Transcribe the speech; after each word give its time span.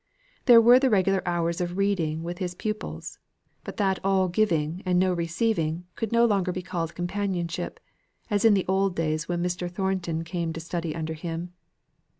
There 0.45 0.59
were 0.59 0.79
the 0.79 0.89
regular 0.89 1.21
hours 1.27 1.61
of 1.61 1.77
reading 1.77 2.23
with 2.23 2.39
his 2.39 2.55
pupils, 2.55 3.19
but 3.63 3.77
that 3.77 3.99
all 4.03 4.29
giving 4.29 4.81
and 4.83 4.97
no 4.97 5.13
receiving 5.13 5.85
could 5.93 6.11
no 6.11 6.25
longer 6.25 6.51
be 6.51 6.63
called 6.63 6.95
companionship, 6.95 7.79
as 8.27 8.43
in 8.43 8.55
the 8.55 8.65
old 8.67 8.95
days 8.95 9.29
when 9.29 9.43
Mr. 9.43 9.69
Thornton 9.69 10.23
came 10.23 10.53
to 10.53 10.59
study 10.59 10.95
under 10.95 11.13
him. 11.13 11.53